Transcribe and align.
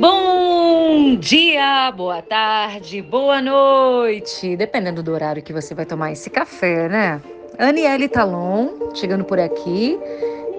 Bom 0.00 1.14
dia, 1.16 1.92
boa 1.94 2.22
tarde, 2.22 3.02
boa 3.02 3.42
noite, 3.42 4.56
dependendo 4.56 5.02
do 5.02 5.12
horário 5.12 5.42
que 5.42 5.52
você 5.52 5.74
vai 5.74 5.84
tomar 5.84 6.10
esse 6.10 6.30
café, 6.30 6.88
né? 6.88 7.20
Aniele 7.58 8.08
Talon, 8.08 8.94
chegando 8.94 9.24
por 9.24 9.38
aqui 9.38 9.98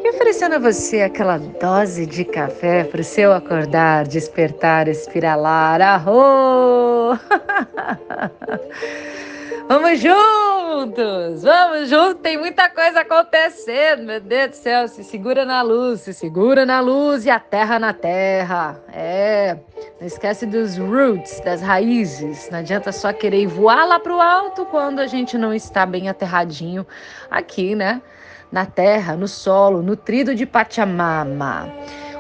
e 0.04 0.10
oferecendo 0.12 0.54
a 0.54 0.60
você 0.60 1.02
aquela 1.02 1.40
dose 1.40 2.06
de 2.06 2.24
café 2.24 2.84
para 2.84 3.02
o 3.02 3.04
seu 3.04 3.34
acordar, 3.34 4.08
despertar, 4.08 4.88
espiralar. 4.88 5.82
Arro! 5.82 7.18
Vamos 9.68 10.00
juntos! 10.00 11.44
Vamos 11.44 11.90
juntos! 11.90 12.22
Tem 12.22 12.38
muita 12.38 12.70
coisa 12.70 13.02
acontecendo, 13.02 14.04
meu 14.04 14.20
Deus 14.20 14.50
do 14.50 14.56
céu! 14.56 14.88
Se 14.88 15.04
segura 15.04 15.46
na 15.46 15.62
luz, 15.62 16.02
se 16.02 16.14
segura 16.14 16.66
na 16.66 16.80
luz 16.80 17.26
e 17.26 17.30
a 17.30 17.40
terra 17.40 17.80
na 17.80 17.94
terra. 17.94 18.82
É, 18.92 19.58
não 20.00 20.08
esquece 20.08 20.46
dos 20.46 20.78
roots, 20.78 21.40
das 21.42 21.62
raízes. 21.62 22.50
Não 22.52 22.60
adianta 22.60 22.92
só 22.92 23.14
querer 23.14 23.48
voar 23.48 23.86
lá 23.86 24.00
pro 24.00 24.20
alto 24.20 24.66
quando 24.66 25.00
a 25.00 25.08
gente 25.08 25.38
não 25.38 25.54
está 25.54 25.86
bem 25.86 26.10
aterradinho 26.10 26.86
aqui, 27.30 27.76
né? 27.76 28.02
Na 28.52 28.66
terra, 28.66 29.16
no 29.16 29.28
solo, 29.28 29.82
nutrido 29.82 30.36
de 30.36 30.46
Pachamama. 30.46 31.72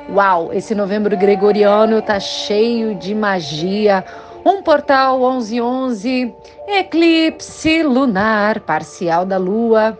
Uau, 0.10 0.54
esse 0.54 0.73
novembro 0.73 1.18
gregoriano 1.18 2.02
tá 2.02 2.20
cheio 2.20 2.96
de 2.96 3.13
magia 3.13 4.04
um 4.45 4.62
portal 4.62 5.20
1111, 5.20 6.34
eclipse 6.68 7.84
lunar 7.84 8.59
parcial 8.62 9.26
da 9.26 9.38
Lua. 9.38 9.98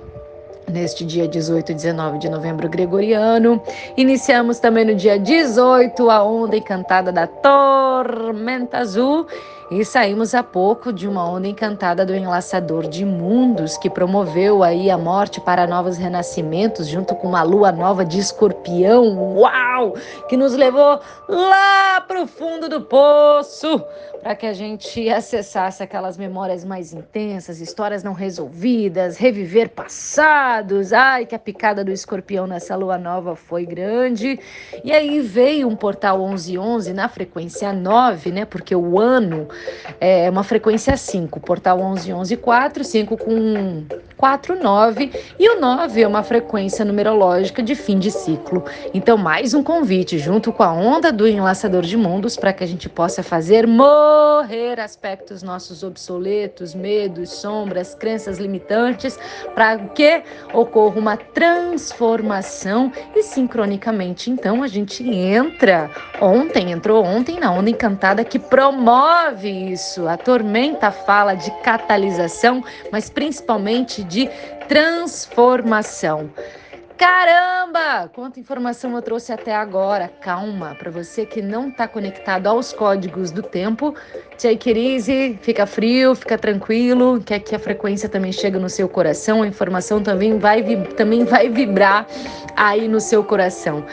Neste 0.68 1.04
dia 1.04 1.28
18 1.28 1.72
e 1.72 1.76
19 1.76 2.18
de 2.18 2.30
novembro 2.30 2.70
gregoriano, 2.70 3.62
iniciamos 3.98 4.60
também 4.60 4.86
no 4.86 4.96
dia 4.96 5.20
18 5.20 6.10
a 6.10 6.24
onda 6.24 6.56
encantada 6.56 7.12
da 7.12 7.28
tormenta 7.28 8.78
azul 8.78 9.28
e 9.72 9.86
saímos 9.86 10.36
há 10.36 10.44
pouco 10.44 10.92
de 10.92 11.08
uma 11.08 11.26
onda 11.26 11.48
encantada 11.48 12.06
do 12.06 12.14
enlaçador 12.14 12.90
de 12.90 13.06
mundos, 13.06 13.78
que 13.78 13.90
promoveu 13.90 14.64
aí 14.64 14.92
a 14.92 14.98
morte 14.98 15.40
para 15.40 15.66
novos 15.66 15.98
renascimentos, 15.98 16.90
junto 16.90 17.16
com 17.16 17.30
uma 17.30 17.42
lua 17.42 17.72
nova 17.72 18.04
de 18.04 18.20
escorpião, 18.20 19.38
uau! 19.38 19.96
Que 20.28 20.36
nos 20.36 20.54
levou 20.54 21.00
lá 21.30 22.02
para 22.02 22.22
o 22.22 22.28
fundo 22.28 22.68
do 22.68 22.82
poço, 22.82 23.82
para 24.22 24.36
que 24.36 24.46
a 24.46 24.54
gente 24.54 25.10
acessasse 25.10 25.82
aquelas 25.82 26.18
memórias 26.18 26.66
mais 26.66 26.92
intensas, 26.94 27.62
histórias 27.62 28.04
não 28.04 28.12
resolvidas, 28.12 29.16
reviver 29.16 29.70
passados. 29.70 30.92
Ai, 30.92 31.26
que 31.26 31.34
a 31.34 31.40
picada 31.40 31.82
do 31.82 31.92
escorpião 31.92 32.46
nessa 32.46 32.76
lua 32.76 32.98
nova 32.98 33.38
foi 33.38 33.66
grande. 33.66 34.38
E 34.84 34.92
aí 34.92 35.22
veio 35.22 35.68
um 35.70 35.78
portal 35.78 36.20
1111 36.20 36.94
na 36.94 37.08
frequência 37.08 37.72
9, 37.72 38.32
né? 38.32 38.44
Porque 38.44 38.76
o 38.76 39.00
ano 39.00 39.48
é 40.00 40.30
uma 40.30 40.44
frequência 40.44 40.96
5, 40.96 41.40
portal 41.40 41.80
11, 41.80 42.14
11, 42.14 42.38
4, 42.38 42.84
5 42.84 43.18
com 43.18 43.84
4, 44.22 44.62
9, 44.62 45.12
e 45.40 45.50
o 45.50 45.60
9 45.60 46.04
é 46.04 46.08
uma 46.08 46.22
frequência 46.22 46.86
numerológica 46.86 47.64
de 47.64 47.74
fim 47.74 47.98
de 47.98 48.12
ciclo. 48.12 48.64
Então, 48.94 49.18
mais 49.18 49.56
um 49.56 49.64
convite, 49.64 50.20
junto 50.20 50.54
com 50.54 50.62
a 50.62 50.72
onda 50.72 51.12
do 51.12 51.28
enlaçador 51.28 51.82
de 51.82 51.98
mundos, 51.98 52.38
para 52.38 52.54
que 52.54 52.64
a 52.64 52.68
gente 52.68 52.88
possa 52.88 53.24
fazer 53.24 53.66
morrer 53.66 54.80
aspectos 54.80 55.42
nossos 55.42 55.82
obsoletos, 55.82 56.76
medos, 56.76 57.32
sombras, 57.32 57.96
crenças 57.96 58.38
limitantes, 58.38 59.18
para 59.56 59.80
que 59.80 60.22
ocorra 60.54 61.00
uma 61.00 61.18
transformação 61.18 62.92
e 63.16 63.24
sincronicamente, 63.24 64.30
então, 64.30 64.62
a 64.62 64.68
gente 64.68 65.04
entra. 65.04 65.90
Ontem, 66.22 66.72
entrou 66.72 67.04
ontem 67.04 67.40
na 67.40 67.52
onda 67.52 67.72
encantada 67.72 68.24
que 68.24 68.38
promove 68.38 69.50
isso. 69.50 70.08
A 70.08 70.16
tormenta 70.16 70.92
fala 70.92 71.34
de 71.34 71.50
catalisação, 71.64 72.64
mas 72.92 73.10
principalmente 73.10 74.11
de 74.12 74.30
transformação. 74.68 76.30
Caramba! 77.02 78.12
Quanta 78.14 78.40
informação 78.40 78.96
eu 78.96 79.02
trouxe 79.02 79.34
até 79.34 79.56
agora. 79.56 80.08
Calma, 80.22 80.76
para 80.76 80.92
você 80.92 81.26
que 81.26 81.42
não 81.42 81.70
está 81.70 81.88
conectado 81.88 82.46
aos 82.46 82.72
códigos 82.72 83.32
do 83.32 83.42
tempo, 83.42 83.96
take 84.40 84.70
it 84.70 84.80
easy, 84.80 85.40
fica 85.42 85.66
frio, 85.66 86.14
fica 86.14 86.38
tranquilo, 86.38 87.20
que 87.20 87.34
aqui 87.34 87.56
a 87.56 87.60
frequência 87.60 88.08
também 88.08 88.32
chega 88.32 88.60
no 88.60 88.70
seu 88.70 88.88
coração, 88.88 89.42
a 89.42 89.48
informação 89.48 90.04
também 90.04 90.38
vai, 90.38 90.62
também 90.96 91.26
vai 91.26 91.50
vibrar 91.50 92.06
aí 92.56 92.88
no 92.88 93.00
seu 93.00 93.24
coração. 93.24 93.84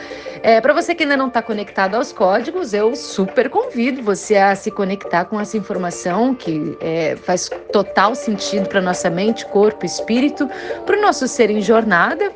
É, 0.43 0.61
para 0.61 0.71
você 0.71 0.93
que 0.93 1.01
ainda 1.01 1.17
não 1.17 1.29
está 1.29 1.41
conectado 1.41 1.95
aos 1.95 2.13
códigos, 2.13 2.75
eu 2.75 2.95
super 2.95 3.49
convido 3.49 4.03
você 4.03 4.35
a 4.35 4.55
se 4.55 4.69
conectar 4.69 5.25
com 5.25 5.41
essa 5.41 5.57
informação 5.57 6.35
que 6.35 6.77
é, 6.79 7.15
faz 7.15 7.49
total 7.73 8.13
sentido 8.13 8.69
para 8.69 8.79
nossa 8.79 9.09
mente, 9.09 9.47
corpo, 9.47 9.83
espírito, 9.83 10.47
para 10.85 10.95
o 10.95 11.01
nosso 11.01 11.27
ser 11.27 11.49
em 11.49 11.59
jornada 11.59 12.31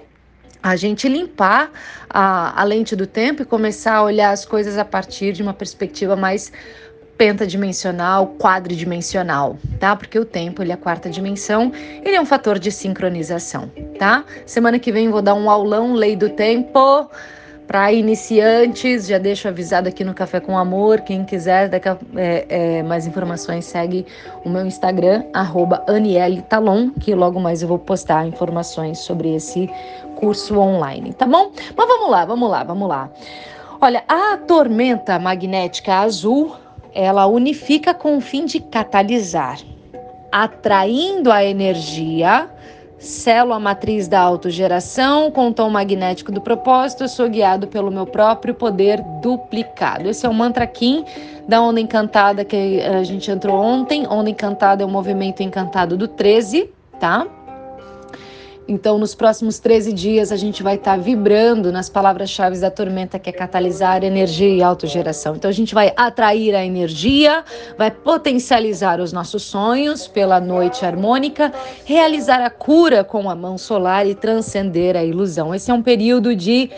a 0.64 0.78
gente 0.78 1.10
limpar 1.10 1.70
a, 2.10 2.60
a 2.60 2.64
lente 2.64 2.96
do 2.96 3.06
tempo 3.06 3.42
e 3.42 3.46
começar 3.46 3.96
a 3.96 4.04
olhar 4.04 4.32
as 4.32 4.46
coisas 4.46 4.78
a 4.78 4.86
partir 4.86 5.34
de 5.34 5.44
uma 5.44 5.54
perspectiva 5.54 6.16
mais 6.16 6.52
pentadimensional, 7.18 8.36
quadridimensional, 8.40 9.58
tá? 9.80 9.96
Porque 9.96 10.18
o 10.18 10.26
tempo, 10.26 10.64
ele 10.64 10.72
é 10.72 10.74
a 10.76 10.78
quarta 10.78 11.10
dimensão, 11.10 11.72
ele 12.04 12.16
é 12.16 12.22
um 12.22 12.26
fator 12.26 12.58
de 12.58 12.72
sincronização, 12.72 13.72
tá? 14.00 14.26
Semana 14.46 14.80
que 14.80 14.92
vem 14.92 15.10
vou 15.10 15.22
dar 15.22 15.36
um 15.36 15.50
aulão 15.50 15.94
Lei 15.94 16.16
do 16.16 16.30
Tempo 16.30 17.10
para 17.68 17.92
iniciantes, 17.92 19.08
já 19.08 19.18
deixo 19.18 19.48
avisado 19.48 19.88
aqui 19.88 20.04
no 20.04 20.14
Café 20.14 20.40
com 20.40 20.58
Amor. 20.58 21.02
Quem 21.02 21.24
quiser 21.24 21.70
a, 21.70 21.98
é, 22.16 22.46
é, 22.50 22.84
mais 22.84 23.08
informações, 23.08 23.66
segue 23.66 24.06
o 24.44 24.50
meu 24.50 24.66
Instagram, 24.66 25.24
Talon, 26.42 26.90
que 26.92 27.16
logo 27.16 27.40
mais 27.40 27.62
eu 27.62 27.68
vou 27.68 27.80
postar 27.80 28.28
informações 28.28 29.00
sobre 29.00 29.34
esse 29.36 29.70
curso 30.16 30.58
online, 30.58 31.14
tá 31.14 31.26
bom? 31.26 31.52
Mas 31.76 31.88
vamos 31.88 32.10
lá, 32.10 32.26
vamos 32.26 32.50
lá, 32.50 32.64
vamos 32.64 32.88
lá. 32.88 33.10
Olha, 33.82 34.04
a 34.08 34.38
tormenta 34.38 35.20
magnética 35.20 35.96
azul, 35.96 36.56
ela 36.94 37.26
unifica 37.26 37.94
com 37.94 38.18
o 38.18 38.22
fim 38.22 38.46
de 38.46 38.60
catalisar, 38.60 39.60
atraindo 40.32 41.32
a 41.32 41.44
energia 41.44 42.50
Selo 43.04 43.52
a 43.52 43.60
matriz 43.60 44.08
da 44.08 44.22
autogeração 44.22 45.30
com 45.30 45.52
tom 45.52 45.70
magnético 45.70 46.32
do 46.32 46.40
propósito, 46.40 47.06
sou 47.10 47.30
guiado 47.30 47.68
pelo 47.68 47.92
meu 47.92 48.06
próprio 48.06 48.56
poder 48.56 49.04
duplicado. 49.22 50.08
Esse 50.08 50.26
é 50.26 50.30
o 50.30 50.34
mantra 50.34 50.66
Kim 50.66 51.04
da 51.46 51.62
Onda 51.62 51.82
Encantada 51.82 52.46
que 52.46 52.80
a 52.82 53.04
gente 53.04 53.30
entrou 53.30 53.58
ontem. 53.58 54.08
Onda 54.08 54.30
Encantada 54.30 54.84
é 54.84 54.86
o 54.86 54.90
movimento 54.90 55.44
encantado 55.44 55.98
do 55.98 56.08
13, 56.08 56.70
tá? 56.98 57.28
Então, 58.68 58.98
nos 58.98 59.14
próximos 59.14 59.60
13 59.60 59.92
dias, 59.92 60.32
a 60.32 60.38
gente 60.38 60.64
vai 60.64 60.76
estar 60.76 60.92
tá 60.92 60.98
vibrando 60.98 61.72
nas 61.72 61.90
palavras-chave 61.90 62.58
da 62.60 62.72
tormenta, 62.72 63.20
que 63.20 63.30
é 63.30 63.34
catalisar 63.34 64.04
energia 64.04 64.48
e 64.48 64.64
autogeração. 64.64 65.36
Então, 65.36 65.50
a 65.50 65.54
gente 65.54 65.74
vai 65.74 65.92
atrair 65.98 66.56
a 66.56 66.64
energia, 66.64 67.44
vai 67.78 67.92
potencializar 67.92 69.02
os 69.02 69.12
nossos 69.12 69.44
sonhos 69.44 70.08
pela 70.08 70.40
noite 70.40 70.86
harmônica, 70.86 71.52
realizar 71.84 72.42
a 72.42 72.50
cura 72.50 73.04
com 73.04 73.30
a 73.30 73.36
mão 73.36 73.58
solar 73.58 74.08
e 74.08 74.16
transcender 74.16 74.96
a 74.96 75.04
ilusão. 75.04 75.54
Esse 75.54 75.70
é 75.70 75.74
um 75.74 75.84
período 75.84 76.34
de 76.34 76.70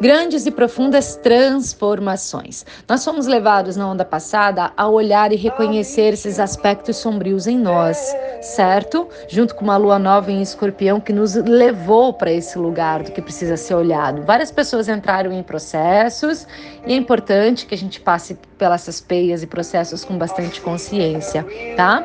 grandes 0.00 0.46
e 0.46 0.50
profundas 0.50 1.16
transformações. 1.16 2.64
Nós 2.88 3.04
fomos 3.04 3.26
levados 3.26 3.76
na 3.76 3.86
onda 3.86 4.04
passada 4.04 4.72
a 4.76 4.88
olhar 4.88 5.30
e 5.32 5.36
reconhecer 5.36 6.14
esses 6.14 6.40
aspectos 6.40 6.96
sombrios 6.96 7.46
em 7.46 7.58
nós, 7.58 8.14
certo? 8.40 9.06
Junto 9.28 9.54
com 9.54 9.64
uma 9.64 9.76
lua 9.76 9.98
nova 9.98 10.32
em 10.32 10.40
escorpião 10.40 11.00
que 11.00 11.12
nos 11.12 11.34
levou 11.34 12.14
para 12.14 12.32
esse 12.32 12.58
lugar 12.58 13.02
do 13.02 13.12
que 13.12 13.20
precisa 13.20 13.56
ser 13.56 13.74
olhado. 13.74 14.22
Várias 14.22 14.50
pessoas 14.50 14.88
entraram 14.88 15.32
em 15.32 15.42
processos 15.42 16.46
e 16.86 16.92
é 16.94 16.96
importante 16.96 17.66
que 17.66 17.74
a 17.74 17.78
gente 17.78 18.00
passe 18.00 18.38
pelas 18.56 19.00
peias 19.00 19.42
e 19.42 19.46
processos 19.46 20.04
com 20.04 20.16
bastante 20.16 20.60
consciência, 20.60 21.46
tá? 21.76 22.04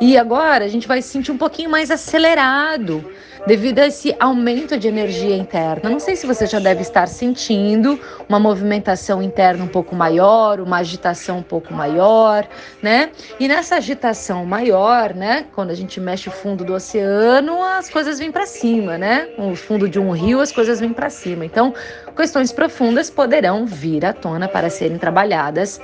E 0.00 0.18
agora 0.18 0.64
a 0.64 0.68
gente 0.68 0.86
vai 0.88 1.00
se 1.00 1.08
sentir 1.08 1.30
um 1.30 1.38
pouquinho 1.38 1.70
mais 1.70 1.90
acelerado 1.90 3.04
devido 3.46 3.78
a 3.78 3.86
esse 3.86 4.14
aumento 4.18 4.76
de 4.76 4.88
energia 4.88 5.36
interna. 5.36 5.88
Não 5.88 6.00
sei 6.00 6.16
se 6.16 6.26
você 6.26 6.46
já 6.46 6.58
deve 6.58 6.82
estar 6.82 7.06
sentindo 7.06 7.98
uma 8.28 8.40
movimentação 8.40 9.22
interna 9.22 9.64
um 9.64 9.68
pouco 9.68 9.94
maior, 9.94 10.60
uma 10.60 10.78
agitação 10.78 11.38
um 11.38 11.42
pouco 11.42 11.72
maior, 11.72 12.46
né? 12.82 13.10
E 13.38 13.46
nessa 13.46 13.76
agitação 13.76 14.44
maior, 14.44 15.14
né, 15.14 15.46
quando 15.54 15.70
a 15.70 15.74
gente 15.74 16.00
mexe 16.00 16.28
o 16.28 16.32
fundo 16.32 16.64
do 16.64 16.74
oceano, 16.74 17.62
as 17.62 17.88
coisas 17.88 18.18
vêm 18.18 18.32
para 18.32 18.46
cima, 18.46 18.98
né? 18.98 19.28
O 19.38 19.54
fundo 19.54 19.88
de 19.88 20.00
um 20.00 20.10
rio, 20.10 20.40
as 20.40 20.50
coisas 20.50 20.80
vêm 20.80 20.92
para 20.92 21.08
cima. 21.08 21.44
Então, 21.44 21.72
questões 22.16 22.50
profundas 22.50 23.10
poderão 23.10 23.66
vir 23.66 24.04
à 24.04 24.12
tona 24.12 24.48
para 24.48 24.70
serem 24.70 24.98
trabalhadas, 24.98 25.80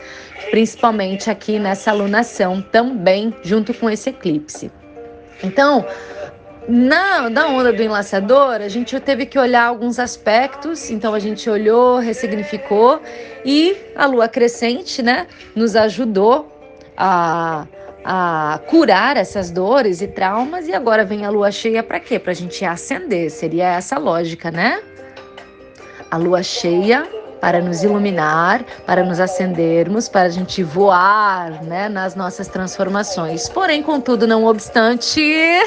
principalmente 0.50 1.30
aqui 1.30 1.58
nessa 1.58 1.90
alunação 1.90 2.60
também 2.60 3.34
junto 3.42 3.72
com 3.74 3.88
esse 3.88 4.10
eclipse. 4.10 4.70
Então, 5.42 5.84
na, 6.68 7.28
na 7.28 7.48
onda 7.48 7.72
do 7.72 7.82
enlaçador, 7.82 8.60
a 8.60 8.68
gente 8.68 8.98
teve 9.00 9.26
que 9.26 9.38
olhar 9.38 9.64
alguns 9.64 9.98
aspectos, 9.98 10.90
então 10.90 11.12
a 11.12 11.18
gente 11.18 11.48
olhou, 11.50 11.98
ressignificou 11.98 13.00
e 13.44 13.76
a 13.96 14.06
lua 14.06 14.28
crescente, 14.28 15.02
né, 15.02 15.26
nos 15.56 15.74
ajudou 15.74 16.50
a, 16.96 17.66
a 18.04 18.60
curar 18.68 19.16
essas 19.16 19.50
dores 19.50 20.00
e 20.00 20.06
traumas, 20.06 20.68
e 20.68 20.72
agora 20.72 21.04
vem 21.04 21.24
a 21.24 21.30
lua 21.30 21.50
cheia 21.50 21.82
para 21.82 21.98
quê? 21.98 22.18
Para 22.18 22.32
a 22.32 22.34
gente 22.34 22.64
acender, 22.64 23.30
seria 23.30 23.74
essa 23.74 23.98
lógica, 23.98 24.50
né? 24.50 24.80
A 26.10 26.16
lua 26.16 26.42
cheia 26.42 27.08
para 27.42 27.60
nos 27.60 27.82
iluminar, 27.82 28.62
para 28.86 29.02
nos 29.02 29.18
acendermos, 29.18 30.08
para 30.08 30.22
a 30.22 30.28
gente 30.28 30.62
voar 30.62 31.64
né, 31.64 31.88
nas 31.88 32.14
nossas 32.14 32.46
transformações. 32.46 33.48
Porém, 33.48 33.82
contudo, 33.82 34.28
não 34.28 34.44
obstante, 34.44 35.20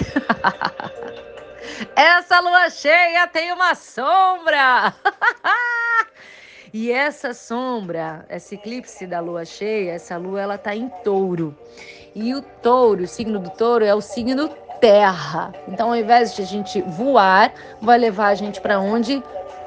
essa 1.94 2.40
lua 2.40 2.70
cheia 2.70 3.28
tem 3.28 3.52
uma 3.52 3.76
sombra. 3.76 4.94
e 6.74 6.94
essa 6.94 7.34
sombra, 7.34 8.26
esse 8.30 8.56
eclipse 8.56 9.06
da 9.06 9.20
lua 9.20 9.44
cheia, 9.44 9.92
essa 9.92 10.16
lua, 10.16 10.40
ela 10.40 10.56
está 10.56 10.74
em 10.74 10.88
touro. 11.04 11.54
E 12.16 12.34
o 12.34 12.42
touro, 12.42 13.04
o 13.04 13.08
signo 13.08 13.38
do 13.38 13.50
touro 13.50 13.84
é 13.84 13.94
o 13.94 14.00
signo 14.00 14.48
terra. 14.80 15.52
Então, 15.68 15.90
ao 15.90 15.96
invés 15.98 16.36
de 16.36 16.42
a 16.42 16.46
gente 16.46 16.82
voar, 16.84 17.54
vai 17.82 17.98
levar 17.98 18.28
a 18.28 18.36
gente 18.36 18.62
para 18.62 18.80
onde? 18.80 19.22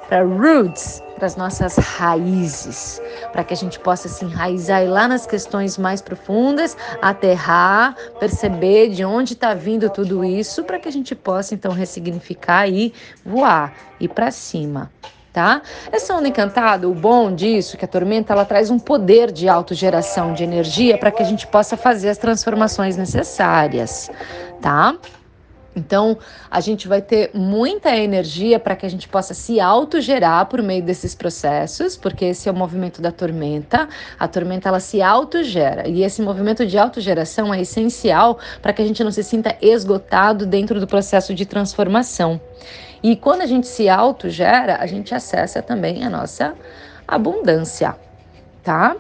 Para 0.09 0.25
roots, 0.25 1.03
para 1.19 1.27
as 1.27 1.37
nossas 1.37 1.77
raízes, 1.77 3.03
para 3.33 3.45
que 3.45 3.53
a 3.53 3.57
gente 3.57 3.79
possa 3.79 4.09
se 4.09 4.25
enraizar 4.25 4.85
lá 4.85 5.09
nas 5.09 5.27
questões 5.27 5.77
mais 5.77 6.01
profundas, 6.01 6.77
aterrar, 7.03 7.97
perceber 8.19 8.91
de 8.91 9.05
onde 9.05 9.33
está 9.35 9.53
vindo 9.53 9.91
tudo 9.91 10.25
isso, 10.25 10.65
para 10.65 10.79
que 10.79 10.89
a 10.89 10.93
gente 10.93 11.15
possa 11.15 11.55
então 11.55 11.73
ressignificar 11.73 12.69
e 12.69 12.95
voar, 13.25 13.75
ir 14.01 14.09
para 14.09 14.31
cima. 14.31 14.91
Tá? 15.33 15.63
Essa 15.93 16.15
onda 16.15 16.27
encantada, 16.27 16.89
o 16.89 16.95
bom 16.95 17.33
disso, 17.33 17.77
que 17.77 17.85
a 17.85 17.89
tormenta 17.89 18.33
ela 18.33 18.45
traz 18.45 18.71
um 18.71 18.79
poder 18.79 19.31
de 19.31 19.49
autogeração 19.49 20.33
de 20.33 20.43
energia 20.43 20.99
para 20.99 21.13
que 21.13 21.23
a 21.23 21.27
gente 21.27 21.47
possa 21.47 21.77
fazer 21.77 22.09
as 22.09 22.19
transformações 22.19 22.97
necessárias, 22.97 24.11
tá? 24.61 24.97
Então, 25.79 26.19
a 26.51 26.61
gente 26.61 26.89
vai 26.89 27.01
ter 27.01 27.31
muita 27.33 27.97
energia 27.97 28.59
para 28.59 28.75
que 28.75 28.85
a 28.85 28.91
gente 28.91 29.09
possa 29.09 29.33
se 29.33 29.61
autogerar 29.61 30.47
por 30.47 30.61
meio 30.61 30.83
desses 30.83 31.15
processos, 31.15 31.97
porque 31.97 32.27
esse 32.27 32.49
é 32.49 32.53
o 32.53 32.55
movimento 32.55 33.01
da 33.01 33.13
tormenta. 33.13 33.89
A 34.19 34.27
tormenta 34.27 34.69
ela 34.69 34.81
se 34.81 35.01
autogera 35.01 35.89
e 35.89 36.03
esse 36.03 36.21
movimento 36.21 36.67
de 36.67 36.77
autogeração 36.77 37.55
é 37.55 37.61
essencial 37.61 38.39
para 38.61 38.73
que 38.73 38.83
a 38.83 38.85
gente 38.85 39.03
não 39.05 39.11
se 39.11 39.23
sinta 39.23 39.57
esgotado 39.63 40.45
dentro 40.45 40.81
do 40.81 40.87
processo 40.87 41.35
de 41.35 41.47
transformação. 41.47 42.41
E 43.03 43.15
quando 43.15 43.43
a 43.43 43.47
gente 43.47 43.69
se 43.69 43.89
autogera, 43.89 44.79
a 44.81 44.87
gente 44.87 45.15
acessa 45.15 45.63
também 45.63 46.05
a 46.05 46.11
nossa 46.11 46.55
abundância, 47.07 47.95
tá? 48.63 48.97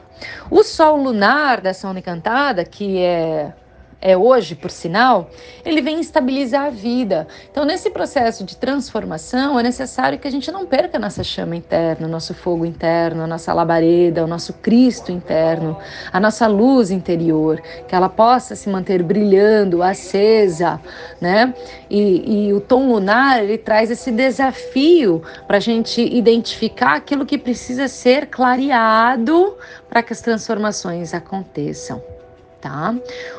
O 0.49 0.63
sol 0.63 0.97
lunar 0.97 1.61
dessa 1.61 1.89
onda 1.89 1.99
encantada, 1.99 2.65
que 2.65 2.99
é 2.99 3.53
é 4.00 4.17
hoje, 4.17 4.55
por 4.55 4.71
sinal, 4.71 5.29
ele 5.65 5.81
vem 5.81 5.99
estabilizar 5.99 6.67
a 6.67 6.71
vida. 6.71 7.27
Então, 7.50 7.65
nesse 7.65 7.91
processo 7.91 8.45
de 8.45 8.56
transformação, 8.56 9.59
é 9.59 9.62
necessário 9.62 10.19
que 10.19 10.29
a 10.29 10.31
gente 10.31 10.53
não 10.53 10.67
perca 10.67 10.99
a 10.99 11.00
nossa 11.00 11.25
chama 11.25 11.56
interna, 11.56 12.06
nosso 12.06 12.33
fogo 12.33 12.65
interno, 12.65 13.25
a 13.25 13.27
nossa 13.27 13.53
labareda, 13.53 14.25
o 14.25 14.27
nosso 14.29 14.53
Cristo 14.53 15.11
interno, 15.11 15.77
a 16.12 16.21
nossa 16.21 16.47
luz 16.47 16.93
interior, 16.93 17.61
que 17.89 17.95
ela 17.95 18.09
possa 18.09 18.55
se 18.55 18.69
manter 18.69 19.03
brilhando, 19.03 19.83
acesa, 19.83 20.81
né? 21.21 21.53
E, 21.91 22.47
e 22.49 22.53
o 22.53 22.61
tom 22.61 22.93
lunar, 22.93 23.43
ele 23.43 23.59
traz 23.59 23.91
esse 23.91 24.12
desafio 24.12 25.23
para 25.47 25.56
a 25.56 25.61
gente 25.61 26.01
identificar 26.01 26.94
aquilo 26.94 27.27
que 27.27 27.37
precisa 27.37 27.89
ser 27.89 28.27
clareado 28.27 29.56
para 29.89 30.03
que 30.05 30.12
as 30.12 30.21
transformações 30.21 31.12
aconteçam 31.12 32.18
tá? 32.60 32.94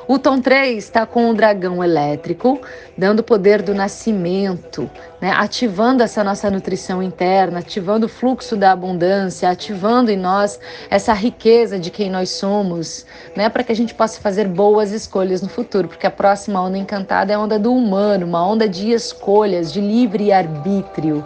O 0.08 0.18
tom 0.18 0.40
3 0.40 0.78
está 0.78 1.06
com 1.06 1.30
o 1.30 1.34
dragão 1.34 1.84
elétrico, 1.84 2.60
dando 2.98 3.22
poder 3.22 3.62
do 3.62 3.74
nascimento, 3.74 4.90
né? 5.20 5.32
ativando 5.32 6.02
essa 6.04 6.24
nossa 6.24 6.50
nutrição 6.50 7.04
interna, 7.04 7.60
ativando 7.60 8.06
o 8.06 8.10
fluxo 8.10 8.56
da 8.56 8.72
abundância, 8.72 9.50
ativando 9.50 10.10
em 10.10 10.18
nós 10.18 10.60
essa 10.90 11.14
riqueza 11.14 11.78
de 11.78 11.92
quem 11.92 12.10
nós 12.10 12.30
somos, 12.30 13.06
né? 13.36 13.50
para 13.50 13.64
que 13.64 13.72
a 13.72 13.76
gente 13.76 13.94
possa 13.94 14.22
fazer 14.22 14.48
boas 14.48 14.92
escolhas 14.92 15.42
no 15.42 15.50
futuro, 15.50 15.88
porque 15.88 16.08
a 16.08 16.12
próxima 16.12 16.62
onda 16.62 16.78
encantada 16.78 17.34
é 17.34 17.36
a 17.36 17.40
onda 17.40 17.60
do 17.60 17.74
humano, 17.74 18.26
uma 18.26 18.46
onda 18.46 18.68
de 18.68 18.92
escolhas, 18.92 19.72
de 19.74 19.82
livre 19.82 20.32
arbítrio. 20.32 21.26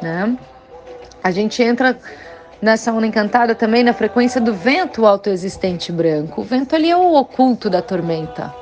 Né? 0.00 0.36
A 1.22 1.30
gente 1.32 1.60
entra 1.60 1.98
nessa 2.60 2.92
onda 2.92 3.06
encantada 3.06 3.54
também 3.54 3.82
na 3.82 3.92
frequência 3.92 4.40
do 4.40 4.54
vento 4.54 5.06
autoexistente 5.06 5.92
branco. 5.92 6.40
O 6.40 6.44
vento 6.44 6.74
ali 6.74 6.90
é 6.90 6.96
o 6.96 7.14
oculto 7.14 7.68
da 7.68 7.82
tormenta, 7.82 8.54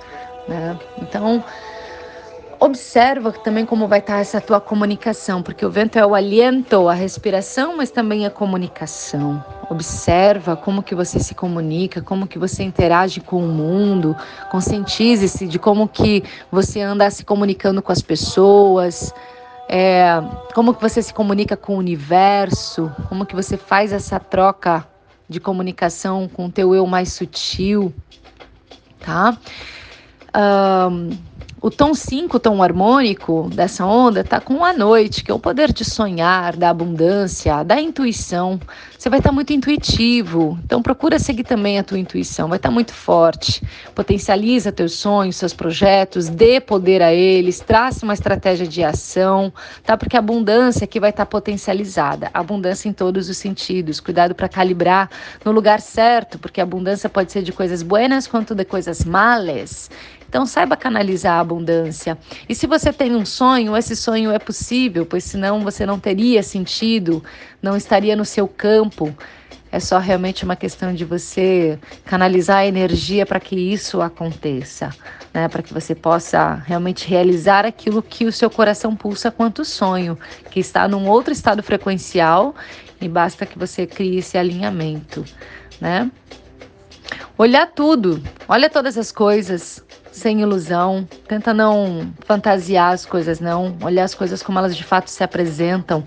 né? 0.49 0.79
Então, 1.01 1.43
observa 2.59 3.33
também 3.33 3.67
como 3.67 3.87
vai 3.87 3.99
estar 3.99 4.21
essa 4.21 4.41
tua 4.41 4.61
comunicação, 4.61 5.43
porque 5.43 5.65
o 5.65 5.71
vento 5.71 5.99
é 5.99 6.07
o 6.07 6.15
aliento, 6.15 6.89
a 6.89 6.95
respiração, 6.95 7.77
mas 7.77 7.91
também 7.91 8.27
a 8.27 8.31
comunicação. 8.31 9.45
Observa 9.69 10.57
como 10.57 10.83
que 10.83 10.95
você 10.95 11.19
se 11.19 11.35
comunica, 11.35 12.01
como 12.01 12.27
que 12.27 12.39
você 12.39 12.63
interage 12.63 13.21
com 13.21 13.37
o 13.37 13.49
mundo, 13.49 14.17
conscientize-se 14.51 15.47
de 15.47 15.59
como 15.59 15.87
que 15.89 16.25
você 16.51 16.81
anda 16.81 17.09
se 17.11 17.25
comunicando 17.25 17.83
com 17.83 17.93
as 17.93 18.03
pessoas, 18.03 19.13
é, 19.69 20.23
como 20.55 20.75
que 20.75 20.81
você 20.81 21.03
se 21.03 21.13
comunica 21.13 21.57
com 21.57 21.75
o 21.75 21.79
universo, 21.79 22.91
como 23.09 23.27
que 23.27 23.35
você 23.35 23.57
faz 23.57 23.93
essa 23.93 24.21
troca 24.21 24.87
de 25.29 25.41
comunicação 25.41 26.29
com 26.29 26.47
o 26.47 26.53
teu 26.53 26.75
eu 26.75 26.87
mais 26.87 27.13
sutil, 27.13 27.93
tá? 29.01 29.37
Um, 30.37 31.11
o 31.65 31.71
tom 31.71 31.95
5, 31.95 32.37
o 32.37 32.39
tom 32.39 32.63
harmônico 32.63 33.49
dessa 33.55 33.87
onda, 33.87 34.23
tá 34.23 34.39
com 34.39 34.63
a 34.63 34.75
noite, 34.75 35.25
que 35.25 35.31
é 35.31 35.35
o 35.35 35.39
poder 35.39 35.73
de 35.73 35.83
sonhar, 35.83 36.55
da 36.55 36.69
abundância, 36.69 37.63
da 37.65 37.81
intuição. 37.81 38.61
Você 38.99 39.09
vai 39.09 39.19
estar 39.19 39.31
tá 39.31 39.35
muito 39.35 39.51
intuitivo, 39.51 40.59
então 40.63 40.83
procura 40.83 41.19
seguir 41.19 41.45
também 41.45 41.79
a 41.79 41.83
tua 41.83 41.99
intuição, 41.99 42.49
vai 42.49 42.59
estar 42.59 42.69
tá 42.69 42.75
muito 42.75 42.93
forte. 42.93 43.63
Potencializa 43.95 44.71
teus 44.71 44.93
sonhos, 44.93 45.37
seus 45.37 45.55
projetos, 45.55 46.29
dê 46.29 46.61
poder 46.61 47.01
a 47.01 47.15
eles, 47.15 47.61
traça 47.61 48.05
uma 48.05 48.13
estratégia 48.13 48.67
de 48.67 48.85
ação, 48.85 49.51
tá? 49.85 49.97
Porque 49.97 50.17
a 50.17 50.19
abundância 50.19 50.85
aqui 50.85 51.01
vai 51.01 51.09
estar 51.09 51.25
tá 51.25 51.31
potencializada, 51.31 52.31
abundância 52.35 52.91
em 52.91 52.93
todos 52.93 53.31
os 53.31 53.39
sentidos. 53.39 54.01
Cuidado 54.01 54.35
para 54.35 54.51
calibrar 54.51 55.09
no 55.43 55.51
lugar 55.51 55.81
certo, 55.81 56.39
porque 56.39 56.61
a 56.61 56.65
abundância 56.65 57.09
pode 57.09 57.33
ser 57.33 57.43
de 57.43 57.53
coisas 57.53 57.83
buenas 57.83 58.27
quanto 58.27 58.55
de 58.55 58.67
coisas 58.67 59.03
males. 59.03 59.89
Então 60.35 60.45
saiba 60.45 60.77
canalizar 60.77 61.35
a 61.35 61.41
abundância. 61.41 62.19
E 62.49 62.57
se 62.57 62.67
você 62.67 62.93
tem 62.93 63.15
um 63.15 63.25
sonho, 63.25 63.77
esse 63.77 63.95
sonho 63.95 64.33
é 64.33 64.39
possível, 64.41 65.07
pois 65.07 65.23
senão 65.23 65.61
você 65.61 65.87
não 65.87 65.97
teria 65.97 66.43
sentido, 66.43 67.23
não 67.63 67.77
estaria 67.77 68.17
no 68.17 68.25
seu 68.25 68.49
campo. 68.49 69.17
É 69.71 69.79
só 69.79 69.97
realmente 69.99 70.45
uma 70.45 70.57
questão 70.57 70.93
de 70.93 71.05
você 71.05 71.79
canalizar 72.05 72.57
a 72.57 72.67
energia 72.67 73.25
para 73.25 73.39
que 73.39 73.55
isso 73.55 74.03
aconteça, 74.03 74.91
né? 75.33 75.47
Para 75.47 75.63
que 75.63 75.73
você 75.73 75.95
possa 75.95 76.55
realmente 76.67 77.07
realizar 77.07 77.65
aquilo 77.65 78.03
que 78.03 78.25
o 78.25 78.33
seu 78.33 78.51
coração 78.51 78.97
pulsa 78.97 79.31
quanto 79.31 79.65
sonho, 79.65 80.19
que 80.51 80.59
está 80.59 80.89
num 80.89 81.09
outro 81.09 81.33
estado 81.33 81.63
frequencial 81.63 82.57
e 83.01 83.09
basta 83.09 83.47
que 83.47 83.57
você 83.57 83.87
crie 83.87 84.19
esse 84.19 84.37
alinhamento, 84.37 85.25
né? 85.81 86.11
Olhar 87.37 87.67
tudo, 87.67 88.23
olha 88.49 88.71
todas 88.71 88.97
as 88.97 89.11
coisas, 89.11 89.84
sem 90.15 90.41
ilusão, 90.43 91.07
tenta 91.27 91.53
não 91.53 92.15
fantasiar 92.25 92.93
as 92.93 93.05
coisas, 93.05 93.41
não, 93.41 93.77
olhar 93.83 94.05
as 94.05 94.15
coisas 94.15 94.45
como 94.45 94.57
elas 94.61 94.77
de 94.77 94.85
fato 94.85 95.11
se 95.11 95.25
apresentam, 95.25 96.05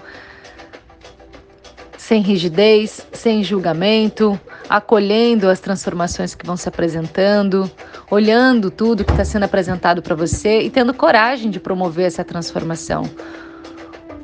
sem 1.98 2.22
rigidez, 2.22 3.06
sem 3.12 3.44
julgamento, 3.44 4.40
acolhendo 4.70 5.50
as 5.50 5.60
transformações 5.60 6.34
que 6.34 6.46
vão 6.46 6.56
se 6.56 6.70
apresentando, 6.70 7.70
olhando 8.10 8.72
tudo 8.72 9.04
que 9.04 9.12
está 9.12 9.26
sendo 9.26 9.44
apresentado 9.44 10.02
para 10.02 10.16
você 10.16 10.62
e 10.62 10.70
tendo 10.70 10.94
coragem 10.94 11.52
de 11.52 11.60
promover 11.60 12.06
essa 12.06 12.24
transformação 12.24 13.04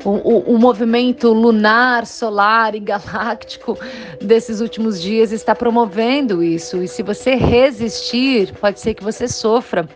o, 0.03 0.09
o, 0.09 0.55
o, 0.55 0.59
movimento 0.59 1.31
lunar, 1.31 2.05
solar 2.05 2.75
e 2.75 2.79
galáctico 2.79 3.77
desses 4.21 4.59
últimos 4.61 5.01
dias 5.01 5.31
está 5.31 5.55
promovendo 5.55 6.43
isso. 6.43 6.81
E 6.83 6.87
se 6.87 7.01
você 7.01 7.35
resistir, 7.35 8.53
pode 8.59 8.79
ser 8.79 8.93
que 8.93 9.03
você 9.03 9.27
sofra. 9.27 9.87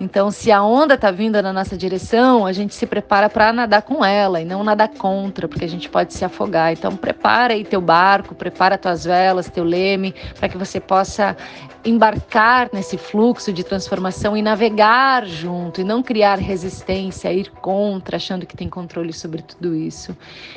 Então, 0.00 0.30
se 0.30 0.52
a 0.52 0.62
onda 0.62 0.94
está 0.94 1.10
vindo 1.10 1.42
na 1.42 1.52
nossa 1.52 1.76
direção, 1.76 2.46
a 2.46 2.52
gente 2.52 2.74
se 2.74 2.86
prepara 2.86 3.28
para 3.28 3.52
nadar 3.52 3.82
com 3.82 4.04
ela 4.04 4.40
e 4.40 4.44
não 4.44 4.62
nadar 4.62 4.88
contra, 4.90 5.48
porque 5.48 5.64
a 5.64 5.68
gente 5.68 5.88
pode 5.88 6.14
se 6.14 6.24
afogar. 6.24 6.72
Então, 6.72 6.96
prepara 6.96 7.54
aí 7.54 7.64
teu 7.64 7.80
barco, 7.80 8.34
prepara 8.34 8.78
tuas 8.78 9.04
velas, 9.04 9.50
teu 9.50 9.64
leme, 9.64 10.14
para 10.38 10.48
que 10.48 10.56
você 10.56 10.78
possa 10.78 11.36
embarcar 11.84 12.68
nesse 12.72 12.98
fluxo 12.98 13.52
de 13.52 13.64
transformação 13.64 14.36
e 14.36 14.42
navegar 14.42 15.24
junto 15.26 15.80
e 15.80 15.84
não 15.84 16.02
criar 16.02 16.38
resistência, 16.38 17.32
ir 17.32 17.50
contra, 17.50 18.16
achando 18.16 18.46
que 18.46 18.56
tem 18.56 18.68
controle 18.68 19.12
sobre 19.12 19.42
tudo 19.42 19.74
isso. 19.74 20.16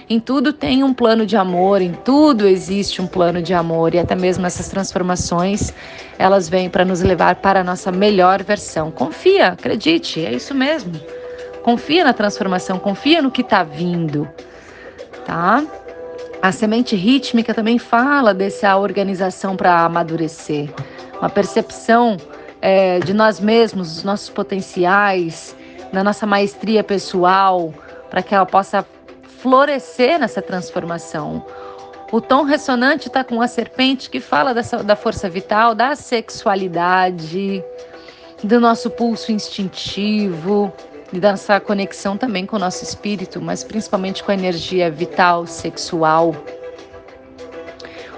Em 0.10 0.20
tudo 0.20 0.52
tem 0.52 0.84
um 0.84 0.94
plano 0.94 1.26
de 1.26 1.38
amor, 1.38 1.82
em 1.82 1.94
tudo 1.94 2.48
existe 2.48 3.02
um 3.02 3.08
plano 3.08 3.42
de 3.42 3.54
amor 3.54 3.94
e 3.94 4.00
até 4.00 4.16
mesmo 4.16 4.46
essas 4.46 4.68
transformações, 4.68 5.74
elas 6.18 6.50
vêm 6.50 6.70
para 6.70 6.84
nos 6.84 7.02
levar 7.02 7.36
para 7.36 7.62
a 7.62 7.64
nossa 7.64 7.92
melhor 7.92 8.44
versão. 8.44 8.92
Confia, 9.32 9.48
acredite, 9.48 10.26
é 10.26 10.34
isso 10.34 10.54
mesmo. 10.54 10.92
Confia 11.64 12.04
na 12.04 12.12
transformação, 12.12 12.78
confia 12.78 13.22
no 13.22 13.32
que 13.32 13.42
está 13.42 13.64
vindo, 13.64 14.28
tá? 15.26 15.64
A 16.42 16.52
semente 16.52 16.98
rítmica 16.98 17.54
também 17.54 17.80
fala 17.80 18.34
dessa 18.34 18.76
organização 18.76 19.56
para 19.56 19.86
amadurecer 19.86 20.70
uma 21.18 21.30
percepção 21.30 22.18
é, 22.62 23.00
de 23.00 23.14
nós 23.14 23.40
mesmos, 23.40 23.96
dos 23.96 24.04
nossos 24.04 24.30
potenciais, 24.30 25.56
da 25.94 26.04
nossa 26.04 26.26
maestria 26.26 26.84
pessoal, 26.84 27.74
para 28.10 28.22
que 28.22 28.36
ela 28.36 28.46
possa 28.46 28.86
florescer 29.42 30.20
nessa 30.20 30.42
transformação. 30.42 31.46
O 32.12 32.20
tom 32.20 32.44
ressonante 32.44 33.08
está 33.08 33.24
com 33.24 33.42
a 33.42 33.48
serpente 33.48 34.10
que 34.10 34.20
fala 34.20 34.54
dessa, 34.54 34.84
da 34.84 34.98
força 34.98 35.30
vital, 35.30 35.74
da 35.74 35.96
sexualidade, 35.96 37.64
do 38.44 38.60
nosso 38.60 38.90
pulso 38.90 39.32
instintivo 39.32 40.72
e 41.14 41.20
dessa 41.20 41.60
conexão 41.60 42.18
também 42.18 42.46
com 42.46 42.56
o 42.56 42.60
nosso 42.60 42.84
espírito, 42.84 43.42
mas 43.42 43.64
principalmente 43.64 44.24
com 44.24 44.32
a 44.32 44.34
energia 44.34 44.90
vital, 44.90 45.46
sexual 45.46 46.36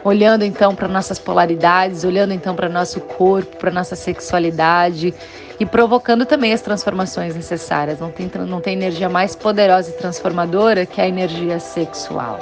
olhando 0.03 0.43
então 0.43 0.75
para 0.75 0.87
nossas 0.87 1.17
polaridades, 1.17 2.03
olhando 2.03 2.33
então 2.33 2.55
para 2.55 2.67
nosso 2.67 2.99
corpo, 2.99 3.57
para 3.57 3.71
nossa 3.71 3.95
sexualidade 3.95 5.13
e 5.59 5.65
provocando 5.65 6.25
também 6.25 6.51
as 6.53 6.61
transformações 6.61 7.35
necessárias. 7.35 7.99
Não 7.99 8.11
tem, 8.11 8.29
não 8.47 8.59
tem 8.59 8.73
energia 8.73 9.09
mais 9.09 9.35
poderosa 9.35 9.89
e 9.89 9.93
transformadora 9.93 10.85
que 10.85 10.99
a 10.99 11.07
energia 11.07 11.59
sexual. 11.59 12.39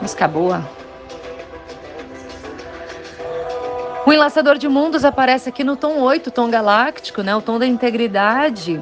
Música 0.00 0.26
boa. 0.26 0.81
O 4.12 4.14
enlaçador 4.14 4.58
de 4.58 4.68
mundos 4.68 5.06
aparece 5.06 5.48
aqui 5.48 5.64
no 5.64 5.74
tom 5.74 5.98
8, 5.98 6.30
tom 6.30 6.50
galáctico, 6.50 7.22
né? 7.22 7.34
O 7.34 7.40
tom 7.40 7.58
da 7.58 7.66
integridade 7.66 8.78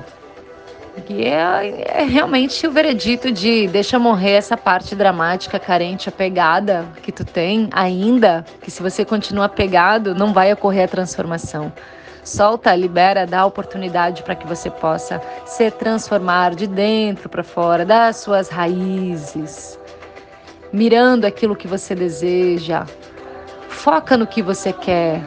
que 1.06 1.24
é, 1.24 1.84
é, 1.86 2.02
realmente 2.02 2.66
o 2.66 2.72
veredito 2.72 3.30
de 3.30 3.68
deixa 3.68 3.96
morrer 3.96 4.32
essa 4.32 4.56
parte 4.56 4.96
dramática, 4.96 5.56
carente, 5.56 6.08
apegada 6.08 6.84
que 7.00 7.12
tu 7.12 7.24
tem 7.24 7.68
ainda, 7.70 8.44
que 8.60 8.72
se 8.72 8.82
você 8.82 9.04
continuar 9.04 9.44
apegado, 9.44 10.16
não 10.16 10.32
vai 10.32 10.52
ocorrer 10.52 10.86
a 10.86 10.88
transformação. 10.88 11.72
Solta, 12.24 12.74
libera, 12.74 13.24
dá 13.24 13.46
oportunidade 13.46 14.24
para 14.24 14.34
que 14.34 14.48
você 14.48 14.68
possa 14.68 15.22
se 15.46 15.70
transformar 15.70 16.56
de 16.56 16.66
dentro 16.66 17.28
para 17.28 17.44
fora, 17.44 17.84
das 17.84 18.16
suas 18.16 18.48
raízes, 18.48 19.78
mirando 20.72 21.24
aquilo 21.24 21.54
que 21.54 21.68
você 21.68 21.94
deseja. 21.94 22.84
Foca 23.82 24.14
no 24.14 24.26
que 24.26 24.42
você 24.42 24.74
quer, 24.74 25.22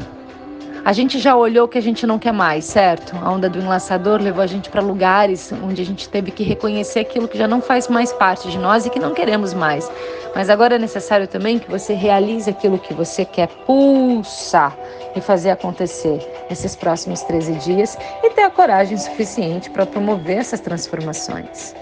a 0.86 0.94
gente 0.94 1.18
já 1.18 1.36
olhou 1.36 1.66
o 1.66 1.68
que 1.68 1.80
a 1.80 1.82
gente 1.82 2.06
não 2.06 2.20
quer 2.20 2.32
mais, 2.32 2.66
certo? 2.66 3.16
A 3.20 3.32
onda 3.32 3.50
do 3.50 3.58
enlaçador 3.58 4.22
levou 4.22 4.44
a 4.44 4.46
gente 4.46 4.70
para 4.70 4.80
lugares 4.80 5.52
onde 5.64 5.82
a 5.82 5.86
gente 5.86 6.08
teve 6.08 6.30
que 6.30 6.44
reconhecer 6.44 7.00
aquilo 7.00 7.28
que 7.28 7.36
já 7.36 7.48
não 7.48 7.60
faz 7.60 7.88
mais 7.88 8.14
parte 8.14 8.52
de 8.52 8.60
nós 8.60 8.86
e 8.86 8.92
que 8.92 9.00
não 9.00 9.12
queremos 9.12 9.56
mais. 9.56 9.92
Mas 10.36 10.52
agora 10.52 10.76
é 10.76 10.78
necessário 10.78 11.28
também 11.28 11.58
que 11.58 11.68
você 11.68 11.96
realize 11.96 12.48
aquilo 12.48 12.78
que 12.78 12.94
você 12.94 13.26
quer 13.26 13.48
pulsar 13.66 14.78
e 15.16 15.20
fazer 15.20 15.50
acontecer 15.50 16.20
nesses 16.48 16.76
próximos 16.76 17.24
13 17.24 17.54
dias 17.54 17.98
e 18.22 18.30
ter 18.30 18.44
a 18.44 18.52
coragem 18.52 18.98
suficiente 18.98 19.68
para 19.72 19.84
promover 19.84 20.38
essas 20.38 20.60
transformações. 20.60 21.74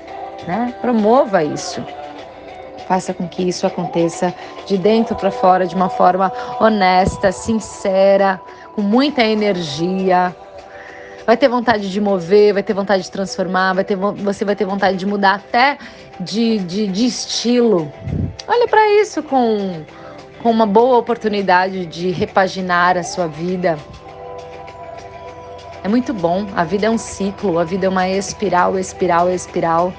Né? 0.48 0.74
Promova 0.80 1.44
isso. 1.44 1.84
Faça 2.88 3.14
com 3.14 3.28
que 3.28 3.48
isso 3.48 3.66
aconteça 3.66 4.34
de 4.66 4.78
dentro 4.78 5.16
para 5.16 5.32
fora 5.32 5.66
de 5.66 5.76
uma 5.76 5.90
forma 5.90 6.32
honesta, 6.60 7.32
sincera, 7.32 8.40
com 8.76 8.82
muita 8.82 9.24
energia. 9.24 10.36
Vai 11.26 11.38
ter 11.38 11.48
vontade 11.48 11.90
de 11.90 12.02
mover, 12.02 12.54
vai 12.54 12.64
ter 12.64 12.74
vontade 12.74 13.04
de 13.04 13.12
transformar, 13.12 13.74
vai 13.74 13.84
ter, 13.84 13.96
você 13.96 14.44
vai 14.44 14.56
ter 14.56 14.66
vontade 14.66 14.98
de 14.98 15.06
mudar 15.06 15.36
até 15.36 15.78
de, 16.20 16.58
de, 16.60 16.88
de 16.88 17.06
estilo. 17.06 17.92
Olha 18.48 18.68
para 18.68 19.02
isso 19.02 19.22
com, 19.24 19.84
com 20.42 20.50
uma 20.50 20.66
boa 20.66 20.98
oportunidade 20.98 21.86
de 21.86 22.12
repaginar 22.12 22.98
a 22.98 23.04
sua 23.04 23.28
vida. 23.28 23.78
É 25.84 25.88
muito 25.88 26.14
bom. 26.14 26.48
A 26.56 26.64
vida 26.64 26.88
é 26.88 26.90
um 26.90 26.98
ciclo, 26.98 27.58
a 27.58 27.64
vida 27.64 27.86
é 27.86 27.90
uma 27.90 28.08
espiral, 28.08 28.78
espiral, 28.78 29.32
espiral. 29.32 29.94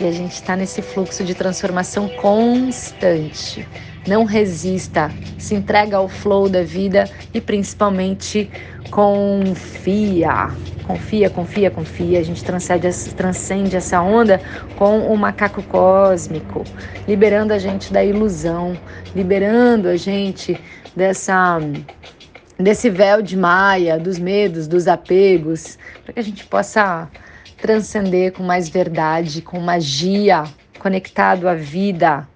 E 0.00 0.06
a 0.06 0.12
gente 0.12 0.34
está 0.34 0.54
nesse 0.54 0.80
fluxo 0.80 1.24
de 1.24 1.34
transformação 1.34 2.08
constante. 2.08 3.66
Não 4.06 4.24
resista, 4.24 5.10
se 5.36 5.56
entrega 5.56 5.96
ao 5.96 6.08
flow 6.08 6.48
da 6.48 6.62
vida 6.62 7.10
e 7.34 7.40
principalmente 7.40 8.48
confia. 8.92 10.50
Confia, 10.86 11.28
confia, 11.28 11.70
confia. 11.70 12.20
A 12.20 12.22
gente 12.22 12.44
transcende, 12.44 12.88
transcende 13.16 13.76
essa 13.76 14.00
onda 14.00 14.40
com 14.76 15.00
o 15.12 15.16
macaco 15.16 15.62
cósmico, 15.64 16.62
liberando 17.06 17.52
a 17.52 17.58
gente 17.58 17.92
da 17.92 18.02
ilusão, 18.04 18.78
liberando 19.16 19.88
a 19.88 19.96
gente 19.96 20.58
dessa 20.94 21.58
desse 22.58 22.90
véu 22.90 23.22
de 23.22 23.36
maia, 23.36 23.98
dos 23.98 24.18
medos, 24.18 24.66
dos 24.66 24.88
apegos, 24.88 25.78
para 26.04 26.12
que 26.12 26.20
a 26.20 26.24
gente 26.24 26.44
possa 26.44 27.08
transcender 27.58 28.32
com 28.32 28.42
mais 28.42 28.68
verdade, 28.68 29.42
com 29.42 29.58
magia, 29.60 30.44
conectado 30.78 31.48
à 31.48 31.54
vida 31.54 32.26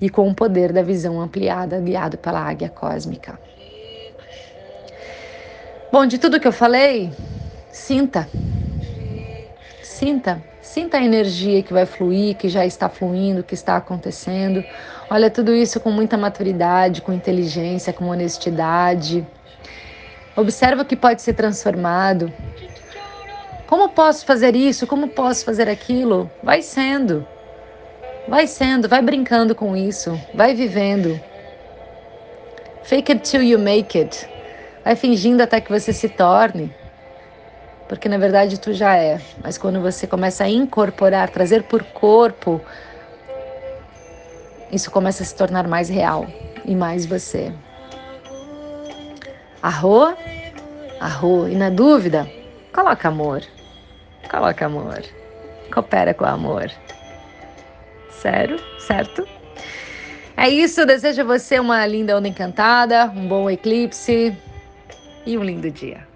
e 0.00 0.08
com 0.10 0.28
o 0.28 0.34
poder 0.34 0.72
da 0.72 0.82
visão 0.82 1.20
ampliada, 1.20 1.80
guiado 1.80 2.18
pela 2.18 2.40
águia 2.40 2.68
cósmica. 2.68 3.38
Bom, 5.90 6.06
de 6.06 6.18
tudo 6.18 6.40
que 6.40 6.48
eu 6.48 6.52
falei, 6.52 7.10
sinta. 7.70 8.28
Sinta, 9.82 10.42
sinta 10.60 10.96
a 10.96 11.04
energia 11.04 11.62
que 11.62 11.72
vai 11.72 11.86
fluir, 11.86 12.36
que 12.36 12.48
já 12.48 12.66
está 12.66 12.88
fluindo, 12.88 13.42
que 13.42 13.54
está 13.54 13.76
acontecendo. 13.76 14.64
Olha 15.08 15.30
tudo 15.30 15.54
isso 15.54 15.78
com 15.78 15.90
muita 15.90 16.16
maturidade, 16.16 17.02
com 17.02 17.12
inteligência, 17.12 17.92
com 17.92 18.06
honestidade. 18.06 19.26
Observa 20.34 20.82
o 20.82 20.84
que 20.84 20.96
pode 20.96 21.22
ser 21.22 21.34
transformado. 21.34 22.32
Como 23.72 23.88
posso 23.88 24.26
fazer 24.26 24.54
isso? 24.54 24.86
Como 24.86 25.08
posso 25.08 25.46
fazer 25.46 25.66
aquilo? 25.66 26.30
Vai 26.42 26.60
sendo. 26.60 27.26
Vai 28.28 28.46
sendo, 28.46 28.86
vai 28.86 29.00
brincando 29.00 29.54
com 29.54 29.74
isso, 29.74 30.12
vai 30.34 30.54
vivendo. 30.54 31.18
Fake 32.82 33.12
it 33.12 33.22
till 33.22 33.40
you 33.40 33.58
make 33.58 33.98
it. 33.98 34.28
Vai 34.84 34.94
fingindo 34.94 35.42
até 35.42 35.58
que 35.58 35.72
você 35.72 35.90
se 35.90 36.06
torne. 36.10 36.70
Porque 37.88 38.10
na 38.10 38.18
verdade 38.18 38.60
tu 38.60 38.74
já 38.74 38.94
é. 38.94 39.18
Mas 39.42 39.56
quando 39.56 39.80
você 39.80 40.06
começa 40.06 40.44
a 40.44 40.50
incorporar, 40.50 41.30
trazer 41.30 41.62
por 41.62 41.82
corpo, 41.82 42.60
isso 44.70 44.90
começa 44.90 45.22
a 45.22 45.26
se 45.26 45.34
tornar 45.34 45.66
mais 45.66 45.88
real 45.88 46.26
e 46.66 46.76
mais 46.76 47.06
você. 47.06 47.50
Arro, 49.62 50.14
arro. 51.00 51.48
E 51.48 51.56
na 51.56 51.70
dúvida, 51.70 52.28
coloca 52.70 53.08
amor. 53.08 53.40
Coloca 54.30 54.66
amor. 54.66 55.02
Coopera 55.72 56.14
com 56.14 56.24
o 56.24 56.28
amor. 56.28 56.70
Sério? 58.10 58.58
Certo? 58.78 59.26
É 60.36 60.48
isso. 60.48 60.86
Desejo 60.86 61.22
a 61.22 61.24
você 61.24 61.58
uma 61.58 61.86
linda 61.86 62.16
onda 62.16 62.28
encantada, 62.28 63.06
um 63.14 63.26
bom 63.28 63.50
eclipse 63.50 64.36
e 65.26 65.38
um 65.38 65.44
lindo 65.44 65.70
dia. 65.70 66.11